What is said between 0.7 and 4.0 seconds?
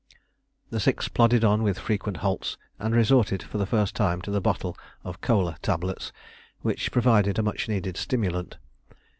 The six plodded on with frequent halts, and resorted for the first